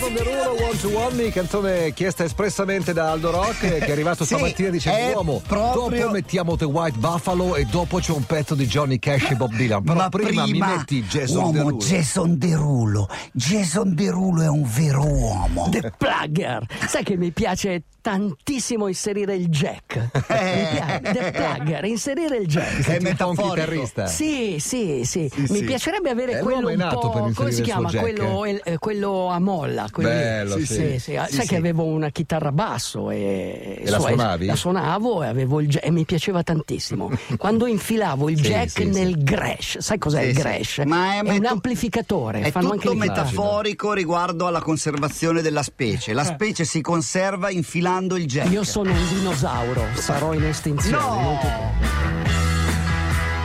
[0.00, 4.32] Jason Derulo One to One, canzone chiesta espressamente da Aldo Rock che è arrivato Sì,
[4.34, 8.54] stamattina dicendo è uomo proprio- dopo mettiamo The White Buffalo e dopo c'è un pezzo
[8.54, 12.38] di Johnny Cash e Bob Dylan però Ma prima, mi metti Jason uomo Derulo Jason
[12.38, 13.08] Derulo.
[13.32, 15.68] Jason Derulo è un vero uomo.
[15.70, 16.64] The Plugger.
[16.88, 19.96] Sai che mi piace tantissimo inserire il jack.
[20.30, 21.00] Mi piace.
[21.12, 22.76] The Plugger, inserire il jack.
[22.76, 25.64] Ti senti un chitarrista Sì, sì, sì, Mi sì.
[25.64, 27.10] piacerebbe avere Eh, quello è un po'.
[27.10, 27.88] per come si chiama?
[27.90, 29.86] jack, Quello, eh, quello a molla.
[30.00, 30.22] Quello lì.
[30.24, 30.80] Bello, sì, sì, sì.
[30.80, 30.98] sì.
[30.98, 31.46] Sì, Sai sì.
[31.48, 34.46] che avevo una chitarra basso e, E la suonavi?
[34.46, 37.10] La suonavo e, avevo il jack, e mi piaceva tantissimo.
[37.38, 40.40] Quando infilavo il Sì, jack sì, nel Gresh, sai cos'è Sì, il sì.
[40.42, 40.78] Gresh?
[40.86, 42.40] Ma è un meto- amplificatore.
[42.40, 46.12] È fanno tutto metaforico riguardo alla conservazione della specie.
[46.12, 48.50] La specie si conserva infilando il jack.
[48.50, 50.96] Io sono un dinosauro, sarò in estinzione.
[50.96, 51.38] No!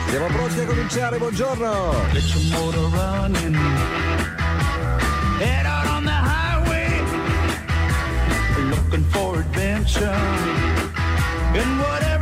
[0.08, 1.94] siamo pronti a cominciare buongiorno
[8.96, 10.04] Looking for adventure.
[11.54, 12.15] And whatever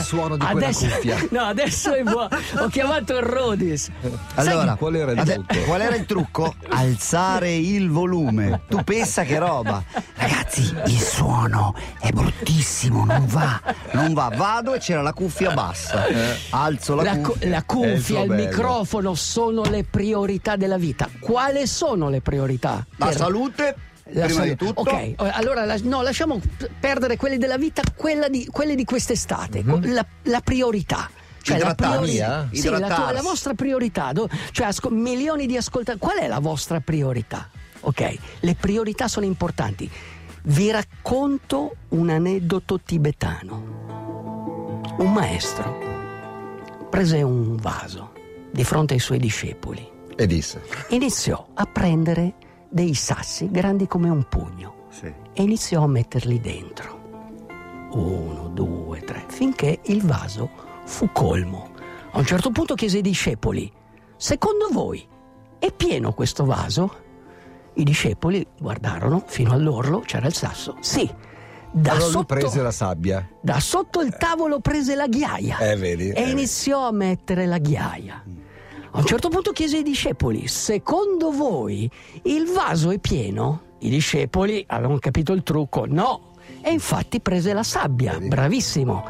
[0.00, 2.28] il suono di quella adesso, cuffia No, adesso è buono.
[2.58, 3.88] Ho chiamato il Rodis.
[4.34, 5.64] Allora, qual era il ade- trucco?
[5.66, 6.54] qual era il trucco?
[6.70, 8.62] Alzare il volume.
[8.68, 9.82] Tu pensa che roba.
[10.14, 13.60] Ragazzi, il suono è bruttissimo, non va.
[13.92, 14.30] Non va.
[14.34, 16.04] Vado e c'era la cuffia bassa.
[16.50, 17.48] Alzo la, La, cu- cuffia.
[17.48, 18.42] la il cuffia, il bello.
[18.48, 21.08] microfono sono le priorità della vita.
[21.20, 22.84] Quali sono le priorità?
[22.96, 23.76] La Per- salute,
[24.12, 24.80] la prima di tutto.
[24.80, 26.40] Ok, eh, allora no, lasciamo
[26.78, 27.82] perdere quelle della vita,
[28.28, 29.62] di, quelle di quest'estate.
[29.62, 29.92] Mhm.
[29.92, 31.10] La, la priorità.
[31.42, 31.98] Cioè la, Idratarsi.
[31.98, 32.48] priorità.
[32.52, 34.12] Sì, la, tua- la vostra priorità.
[34.12, 35.98] do- Cioè, asco- milioni di ascoltatori.
[35.98, 37.48] Qual è la vostra priorità?
[37.80, 39.90] Ok, le priorità sono importanti.
[40.42, 43.78] Vi racconto un aneddoto tibetano.
[44.98, 45.78] Un maestro
[46.90, 48.12] prese un vaso
[48.50, 52.34] di fronte ai suoi discepoli e disse iniziò a prendere
[52.70, 55.06] dei sassi grandi come un pugno Sì.
[55.06, 56.98] e iniziò a metterli dentro.
[57.92, 60.48] Uno, due, tre, finché il vaso
[60.84, 61.70] fu colmo.
[62.12, 63.70] A un certo punto chiese ai discepoli,
[64.16, 65.06] secondo voi
[65.58, 67.08] è pieno questo vaso?
[67.74, 70.76] I discepoli guardarono fino all'orlo, c'era il sasso.
[70.80, 71.08] Sì,
[71.72, 76.10] da, allora sotto, prese la sabbia da sotto il tavolo prese la ghiaia Eh, vedi,
[76.10, 78.24] e eh, iniziò a mettere la ghiaia.
[78.92, 81.88] A un certo punto chiese ai discepoli, secondo voi
[82.24, 83.62] il vaso è pieno?
[83.78, 86.32] I discepoli avevano capito il trucco, no.
[86.60, 89.04] E infatti prese la sabbia, bravissimo.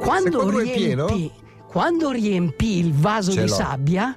[0.00, 1.30] Quando riempì,
[1.66, 3.54] quando riempì il vaso Ce di l'ho.
[3.54, 4.16] sabbia,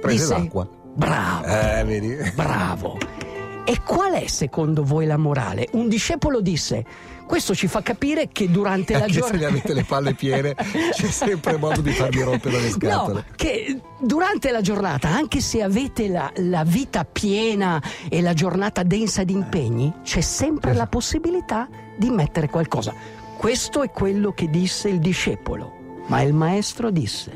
[0.00, 0.68] Prese disse, l'acqua.
[0.94, 1.44] Bravo.
[1.46, 2.98] eh Bravo.
[3.64, 5.68] E qual è secondo voi la morale?
[5.72, 6.84] Un discepolo disse:
[7.26, 9.46] Questo ci fa capire che durante la anche se giornata.
[9.46, 10.54] avete le palle piene
[10.92, 15.62] c'è sempre modo di farvi rompere le No, scatole che durante la giornata, anche se
[15.62, 21.68] avete la, la vita piena e la giornata densa di impegni, c'è sempre la possibilità
[21.96, 22.92] di mettere qualcosa.
[23.36, 27.30] Questo è quello che disse il discepolo, ma il maestro disse: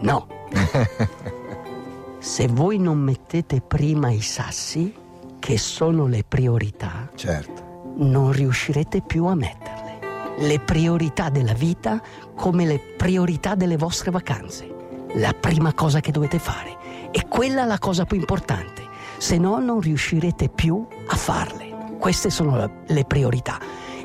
[0.00, 0.26] No.
[2.18, 4.94] Se voi non mettete prima i sassi,
[5.42, 9.98] che sono le priorità, certo non riuscirete più a metterle.
[10.38, 12.00] Le priorità della vita
[12.34, 14.70] come le priorità delle vostre vacanze.
[15.14, 17.10] La prima cosa che dovete fare.
[17.10, 18.88] E quella è la cosa più importante.
[19.18, 21.96] Se no non riuscirete più a farle.
[21.98, 23.58] Queste sono le priorità.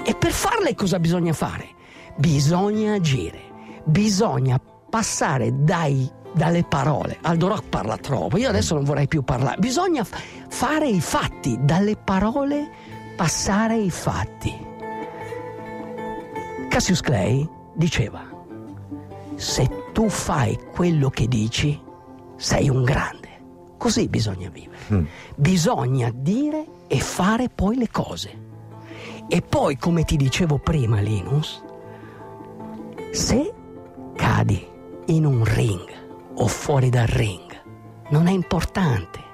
[0.03, 1.69] E per farle cosa bisogna fare?
[2.17, 3.41] Bisogna agire.
[3.85, 4.59] Bisogna
[4.89, 7.17] passare dai- dalle parole.
[7.21, 9.57] Aldo Rock parla troppo, io adesso non vorrei più parlare.
[9.59, 10.17] Bisogna f-
[10.47, 12.69] fare i fatti, dalle parole
[13.17, 14.65] passare ai fatti.
[16.69, 18.23] Cassius Clay diceva,
[19.35, 21.79] se tu fai quello che dici,
[22.35, 23.25] sei un grande.
[23.77, 25.07] Così bisogna vivere.
[25.35, 28.45] Bisogna dire e fare poi le cose.
[29.27, 31.61] E poi, come ti dicevo prima, Linus,
[33.11, 33.53] se
[34.15, 34.65] cadi
[35.07, 35.85] in un ring
[36.37, 37.61] o fuori dal ring,
[38.09, 39.25] non è importante.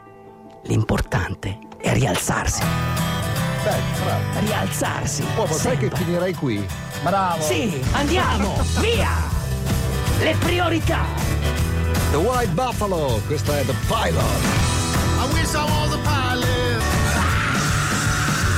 [0.64, 2.64] L'importante è rialzarsi.
[3.64, 4.40] Beh.
[4.40, 5.26] Rialzarsi.
[5.36, 6.66] Uomo, sai che finirei qui?
[7.02, 7.42] Bravo.
[7.42, 9.10] Sì, andiamo, via!
[10.20, 11.06] Le priorità!
[12.12, 14.22] The White Buffalo, questa è The Pilot.
[15.20, 16.62] I wish I was a pilot.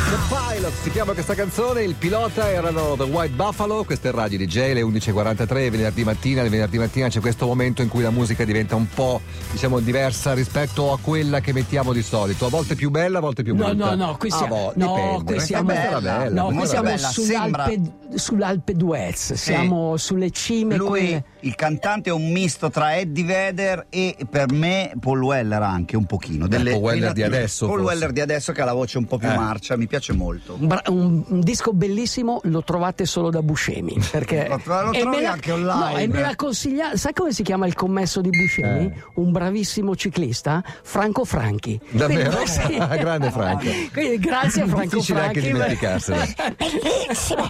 [0.08, 4.38] The Pilot si chiama questa canzone, il pilota erano The White Buffalo, questa è Radio
[4.38, 8.46] DJ, le 11.43, venerdì mattina, il venerdì mattina c'è questo momento in cui la musica
[8.46, 9.20] diventa un po'
[9.52, 13.42] diciamo diversa rispetto a quella che mettiamo di solito, a volte più bella, a volte
[13.42, 13.96] più No, brutta.
[13.96, 16.56] no, no, qui Ah, siamo, boh, no, qui Eh, siamo, questa era bella, no, qui
[16.58, 17.82] questa siamo bella, sull'Alpe,
[18.16, 20.76] sull'Alpe d'Huez, siamo sulle cime.
[20.78, 25.62] Lui, quelle- il cantante, è un misto tra Eddie Vedder e per me Paul Weller
[25.64, 26.48] anche un pochino.
[26.48, 27.94] Paul Weller di adesso, Paul forse.
[27.94, 29.36] Weller di adesso che ha la voce un po' più Eh.
[29.36, 30.56] marcia, mi piace molto.
[30.60, 34.92] Un, bra- un- un disco bellissimo lo trovate solo da Buscemi perché Lo tro- lo
[34.94, 35.92] e trovi me l'ha- anche online.
[35.92, 38.86] no, e me l'ha consigliato sai come si chiama il commesso di Buscemi?
[38.86, 38.94] Eh.
[39.16, 42.32] un bravissimo ciclista Franco Franchi Davvero?
[42.32, 42.78] Quindi, sì.
[43.06, 43.66] Grande Franco.
[43.94, 46.18] Quindi, grazie a Franco Difficile anche Franchi dimenticarselo.
[46.58, 47.50] bellissimo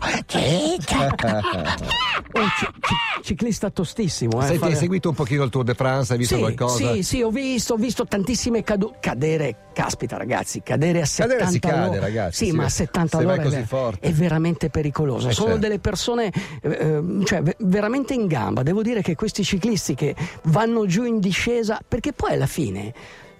[2.33, 5.73] Un ci- ci- ciclista tostissimo eh, Senti, fare- hai seguito un pochino il Tour de
[5.73, 6.93] France, hai visto sì, qualcosa?
[6.93, 8.97] Sì, sì, ho visto, ho visto tantissime cadute.
[8.99, 12.51] Cadere, caspita ragazzi, cadere a 70 Cadere si cade, ragazzi, Sì, sì.
[12.51, 15.29] ma a 70 Se vai all'ora è, ver- è veramente pericoloso.
[15.29, 15.61] Eh, Sono certo.
[15.61, 18.61] delle persone eh, eh, cioè, ve- veramente in gamba.
[18.61, 22.93] Devo dire che questi ciclisti che vanno giù in discesa, perché poi alla fine.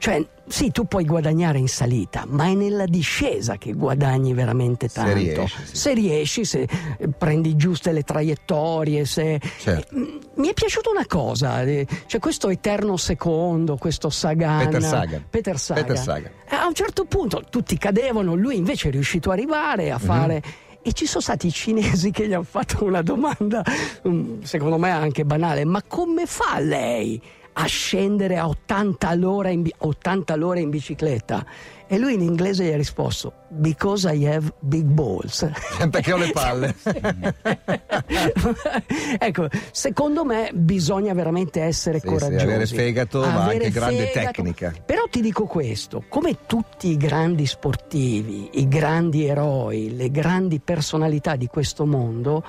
[0.05, 4.93] Cioè, sì, tu puoi guadagnare in salita, ma è nella discesa che guadagni veramente Se
[4.93, 5.13] tanto.
[5.15, 5.75] riesci, sì.
[5.75, 6.67] Se riesci, se
[6.99, 9.95] eh, prendi giuste le traiettorie, se, Certo.
[9.97, 10.03] Mm,
[10.35, 14.65] Mi è piaciuta una cosa, eh, c'è questo eterno secondo, questo Sagan.
[14.65, 15.25] Peter Sagan.
[15.27, 15.83] Peter Sagan.
[15.85, 16.31] Peter Sagan.
[16.49, 19.91] A un certo punto tutti cadevano, lui invece è riuscito a arrivare Mhm.
[19.95, 20.43] a fare.
[20.83, 23.63] E ci sono stati i cinesi che gli hanno fatto una domanda,
[24.07, 27.19] mm, secondo me anche banale, ma come fa lei
[27.57, 31.45] a scendere a 80 all'ora in, bi- 80 all'ora in bicicletta?
[31.87, 35.47] E lui in inglese gli ha risposto, because I have big balls.
[35.91, 36.73] Perché ho le palle.
[39.19, 42.43] ecco, secondo me bisogna veramente essere Sì, sì, coraggiosi.
[42.43, 44.31] avere fegato, ma Avere anche grande fegato.
[44.31, 44.73] tecnica.
[44.85, 51.35] Però ti dico questo, come tutti i grandi sportivi, i grandi eroi, le grandi personalità
[51.35, 52.43] di questo mondo,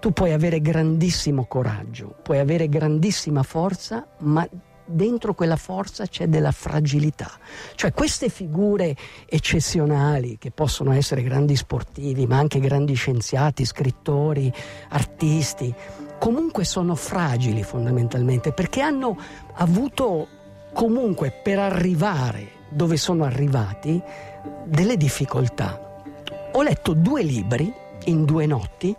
[0.00, 4.48] tu puoi avere grandissimo coraggio, puoi avere grandissima forza, ma
[4.84, 7.30] dentro quella forza c'è della fragilità.
[7.74, 14.52] Cioè queste figure eccezionali che possono essere grandi sportivi, ma anche grandi scienziati, scrittori,
[14.88, 15.72] artisti,
[16.18, 19.16] comunque sono fragili fondamentalmente perché hanno
[19.54, 20.26] avuto
[20.72, 24.00] comunque per arrivare dove sono arrivati
[24.64, 26.02] delle difficoltà.
[26.52, 27.72] Ho letto due libri
[28.04, 28.96] in due notti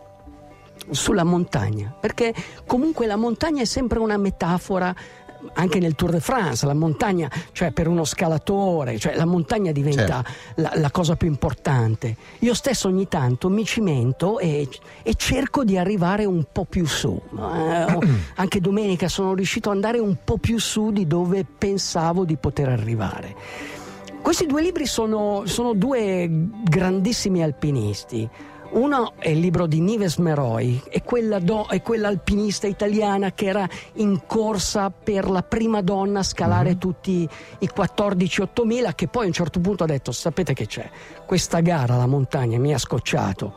[0.92, 2.34] sulla montagna, perché
[2.66, 4.94] comunque la montagna è sempre una metafora
[5.54, 10.24] anche nel Tour de France, la montagna, cioè per uno scalatore, cioè la montagna diventa
[10.56, 12.16] la, la cosa più importante.
[12.40, 14.68] Io stesso ogni tanto mi cimento e,
[15.04, 17.20] e cerco di arrivare un po' più su.
[17.38, 17.98] Eh,
[18.36, 22.70] anche domenica sono riuscito ad andare un po' più su di dove pensavo di poter
[22.70, 23.36] arrivare.
[24.22, 26.30] Questi due libri sono, sono due
[26.64, 28.30] grandissimi alpinisti.
[28.72, 33.48] Uno è il libro di Nives Meroi, è quella, do- è quella alpinista italiana che
[33.48, 37.28] era in corsa per la prima donna a scalare tutti
[37.60, 40.90] i 14-8000, che poi a un certo punto ha detto, sapete che c'è,
[41.26, 43.54] questa gara alla montagna mi ha scocciato,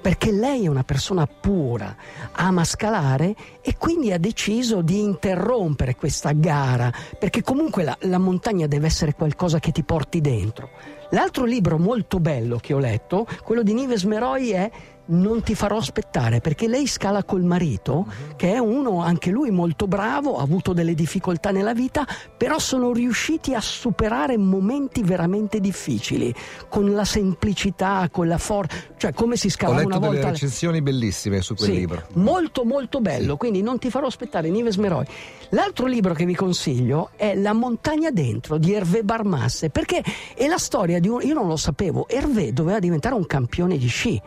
[0.00, 1.94] perché lei è una persona pura,
[2.32, 8.66] ama scalare e quindi ha deciso di interrompere questa gara, perché comunque la, la montagna
[8.66, 10.70] deve essere qualcosa che ti porti dentro.
[11.14, 14.70] L'altro libro molto bello che ho letto, quello di Nives Meroi, è
[15.06, 18.06] Non ti farò aspettare, perché lei scala col marito,
[18.36, 22.90] che è uno anche lui molto bravo, ha avuto delle difficoltà nella vita, però sono
[22.90, 26.34] riusciti a superare momenti veramente difficili,
[26.70, 30.30] con la semplicità, con la forza, cioè come si Ho scalava letto una delle volta.
[30.30, 32.06] recensioni bellissime su quel Sì, libro.
[32.14, 35.04] Molto molto bello, quindi non ti farò aspettare Nives Meroi.
[35.50, 40.02] L'altro libro che vi consiglio è La montagna dentro di Hervé Barmasse, perché
[40.34, 43.88] è la storia di un io non lo sapevo, Hervé doveva diventare un campione di
[43.88, 44.20] sci.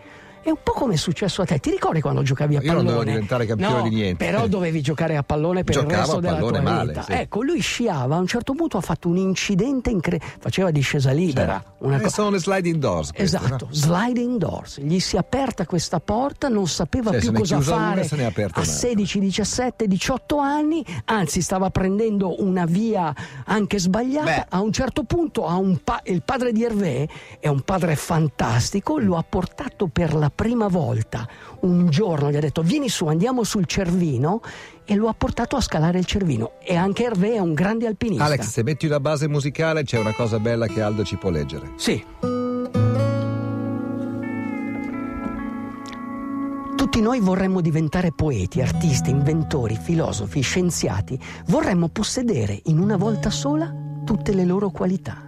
[0.47, 1.59] È un po' come è successo a te.
[1.59, 2.93] Ti ricordi quando giocavi a Io non pallone?
[2.93, 4.23] dovevo diventare campione No, di niente.
[4.25, 7.01] Però dovevi giocare a pallone per Giocavo il resto a della tua pallone male, vita.
[7.03, 7.11] sì.
[7.11, 11.61] Ecco, lui sciava, a un certo punto ha fatto un incidente incredibile, faceva discesa libera.
[11.79, 13.11] Una Eh, co- sono le sliding doors.
[13.11, 13.73] queste, Esatto, no?
[13.73, 14.79] sliding doors.
[14.79, 18.03] Gli si è aperta questa porta, non sapeva Cioè, più cosa una fare.
[18.05, 18.87] se ne è aperta a un'altra.
[18.87, 23.13] 16, 17, 18 anni, anzi stava prendendo una via
[23.47, 24.23] anche sbagliata.
[24.31, 24.45] Beh.
[24.47, 27.09] A un certo punto un pa- il padre di Hervé
[27.41, 31.27] è un padre fantastico, lo ha portato per la prima volta
[31.61, 34.41] un giorno, gli ha detto vieni su, andiamo sul Cervino
[34.85, 36.51] e lo ha portato a scalare il Cervino.
[36.63, 38.25] E anche Hervé è un grande alpinista.
[38.25, 41.71] Alex, se metti una base musicale c'è una cosa bella che Aldo ci può leggere.
[41.75, 42.05] Sì.
[46.75, 51.19] Tutti noi vorremmo diventare poeti, artisti, inventori, filosofi, scienziati.
[51.47, 53.73] Vorremmo possedere in una volta sola
[54.05, 55.25] tutte le loro qualità.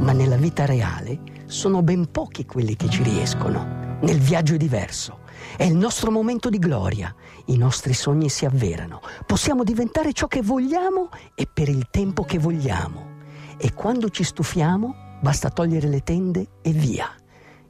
[0.00, 3.73] ma nella vita reale sono ben pochi quelli che ci riescono.
[4.04, 5.20] Nel viaggio è diverso.
[5.56, 7.14] È il nostro momento di gloria.
[7.46, 9.00] I nostri sogni si avverano.
[9.24, 13.12] Possiamo diventare ciò che vogliamo e per il tempo che vogliamo.
[13.56, 17.10] E quando ci stufiamo, basta togliere le tende e via.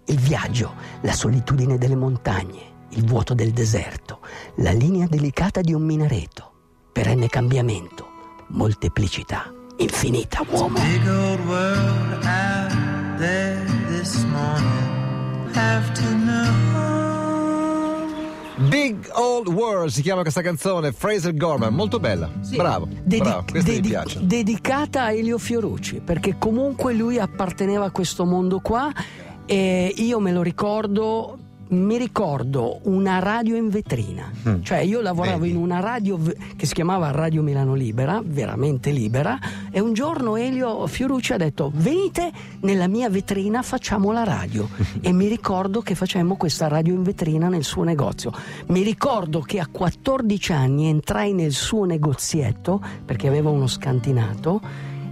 [0.06, 4.18] Il viaggio, la solitudine delle montagne, il vuoto del deserto,
[4.56, 6.50] la linea delicata di un minareto,
[6.92, 8.08] perenne cambiamento,
[8.48, 10.80] molteplicità, infinita uomo.
[10.80, 14.83] Big old world out there this morning.
[18.68, 22.30] Big Old World si chiama questa canzone, Fraser Gorman, molto bella.
[22.56, 24.20] Bravo, Dedi- bravo, questa mi dedi- piace.
[24.26, 28.92] Dedicata a Elio Fiorucci, perché comunque lui apparteneva a questo mondo qua
[29.46, 31.38] e io me lo ricordo.
[31.74, 34.62] Mi ricordo una radio in vetrina, Mm.
[34.62, 35.50] cioè io lavoravo Vedi.
[35.52, 36.18] in una radio
[36.56, 39.38] che si chiamava Radio Milano Libera, veramente libera,
[39.70, 44.68] e un giorno Elio Fiorucci ha detto venite nella mia vetrina, facciamo la radio.
[45.00, 48.32] e mi ricordo che facemmo questa radio in vetrina nel suo negozio.
[48.66, 54.60] Mi ricordo che a 14 anni entrai nel suo negozietto, perché aveva uno scantinato,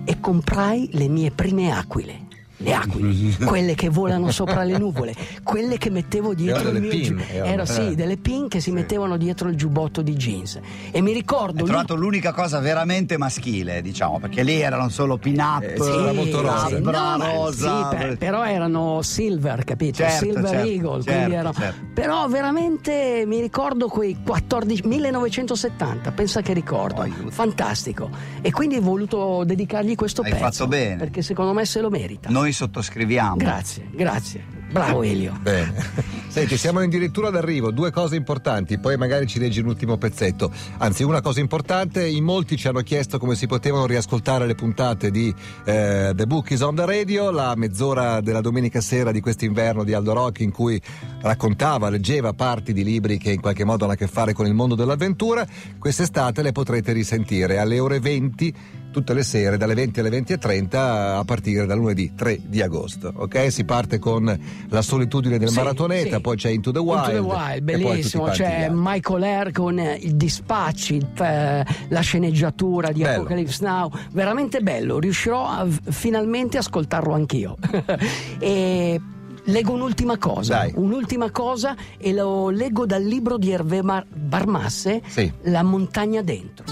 [0.04, 2.31] e comprai le mie prime aquile.
[2.62, 7.02] Le aquile, quelle che volano sopra le nuvole, quelle che mettevo dietro il mio pin,
[7.02, 7.95] giu- erano, Era sì, eh.
[7.95, 10.61] delle pin che si mettevano dietro il giubbotto di jeans.
[10.90, 15.16] E mi ricordo Hai lui- trovato l'unica cosa veramente maschile, diciamo, perché lì erano solo
[15.19, 16.66] pin-up, Eh, sì, era molto rosa.
[16.69, 17.88] sì, no, ma- rosa.
[17.90, 19.97] sì, per- però erano silver, capito?
[19.97, 21.81] Certo, silver certo, Eagle, certo, quindi erano- certo.
[21.95, 27.00] Però veramente mi ricordo quei 14 1970, pensa che ricordo.
[27.02, 27.31] Aiuto.
[27.31, 28.11] Fantastico.
[28.40, 30.42] E quindi ho voluto dedicargli questo Hai pezzo.
[30.45, 30.97] fatto bene.
[30.97, 32.28] Perché secondo me se lo merita.
[32.31, 33.37] Noi sottoscriviamo.
[33.37, 34.62] Grazie, grazie.
[34.73, 35.38] Bravo Elio.
[35.38, 36.21] Bene.
[36.29, 40.50] Senti, siamo addirittura d'arrivo, due cose importanti, poi magari ci leggi l'ultimo pezzetto.
[40.79, 45.11] Anzi, una cosa importante, in molti ci hanno chiesto come si potevano riascoltare le puntate
[45.11, 45.33] di
[45.67, 49.93] eh, The Book is on the Radio, la mezz'ora della domenica sera di quest'inverno di
[49.93, 50.81] Aldo Rock in cui
[51.21, 54.55] raccontava, leggeva parti di libri che in qualche modo hanno a che fare con il
[54.55, 55.47] mondo dell'avventura.
[55.79, 61.25] Quest'estate le potrete risentire alle ore 20 tutte le sere dalle 20 alle 20.30 a
[61.25, 63.12] partire dal lunedì 3 di agosto.
[63.17, 63.50] Ok?
[63.50, 64.38] Si parte con
[64.69, 66.23] La solitudine del Sì, maratoneta, sì.
[66.23, 67.09] poi c'è Into the Wild.
[67.09, 68.25] Into the Wild, bellissimo.
[68.26, 68.69] C'è.
[68.73, 73.21] Michael Air con eh, il dispacci, eh, la sceneggiatura di Bello.
[73.21, 73.90] Apocalypse Now.
[74.12, 74.99] Veramente bello.
[74.99, 77.57] Riuscirò a, finalmente a ascoltarlo anch'io.
[78.38, 79.00] e
[79.45, 80.54] leggo un'ultima cosa.
[80.59, 80.73] Dai.
[80.76, 85.31] Un'ultima cosa e lo leggo dal libro di Hervé Mar- Barmasse, Sì.
[85.42, 86.72] La montagna dentro.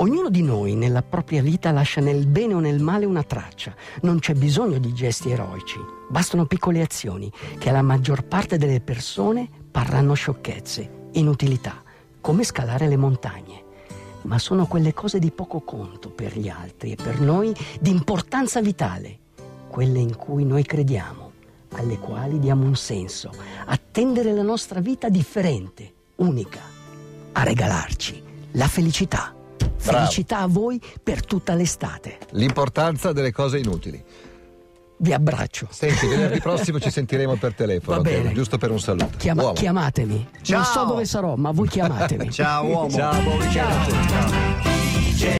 [0.00, 3.74] Ognuno di noi nella propria vita lascia nel bene o nel male una traccia.
[4.02, 5.76] Non c'è bisogno di gesti eroici,
[6.08, 11.82] bastano piccole azioni che alla maggior parte delle persone parranno sciocchezze, inutilità,
[12.20, 13.64] come scalare le montagne.
[14.22, 18.60] Ma sono quelle cose di poco conto per gli altri e per noi di importanza
[18.60, 19.18] vitale,
[19.66, 21.32] quelle in cui noi crediamo,
[21.72, 23.32] alle quali diamo un senso,
[23.66, 26.60] a tendere la nostra vita differente, unica,
[27.32, 29.32] a regalarci la felicità.
[29.90, 30.04] Bravo.
[30.04, 32.18] Felicità a voi per tutta l'estate.
[32.30, 34.02] L'importanza delle cose inutili.
[35.00, 35.68] Vi abbraccio.
[35.70, 38.32] Senti, venerdì prossimo ci sentiremo per telefono, Va bene.
[38.32, 39.10] giusto per un saluto.
[39.16, 40.28] Chiama- chiamatemi.
[40.42, 40.56] Ciao.
[40.56, 42.30] Non so dove sarò, ma voi chiamatemi.
[42.32, 42.90] Ciao uomo.
[42.90, 43.52] Ciao, buon tutti.
[43.52, 44.67] Ciao.